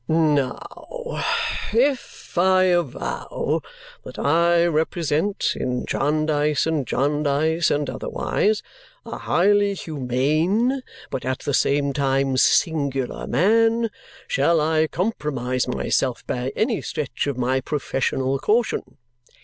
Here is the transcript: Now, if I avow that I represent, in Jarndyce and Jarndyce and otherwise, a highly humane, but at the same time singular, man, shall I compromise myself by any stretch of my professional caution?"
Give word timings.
Now, 0.07 0.57
if 1.73 2.35
I 2.35 2.63
avow 2.63 3.61
that 4.03 4.17
I 4.17 4.65
represent, 4.65 5.53
in 5.55 5.85
Jarndyce 5.85 6.65
and 6.65 6.87
Jarndyce 6.87 7.69
and 7.69 7.87
otherwise, 7.87 8.63
a 9.05 9.19
highly 9.19 9.75
humane, 9.75 10.81
but 11.11 11.23
at 11.23 11.41
the 11.41 11.53
same 11.53 11.93
time 11.93 12.35
singular, 12.37 13.27
man, 13.27 13.91
shall 14.27 14.59
I 14.59 14.87
compromise 14.87 15.67
myself 15.67 16.25
by 16.25 16.51
any 16.55 16.81
stretch 16.81 17.27
of 17.27 17.37
my 17.37 17.59
professional 17.61 18.39
caution?" 18.39 18.97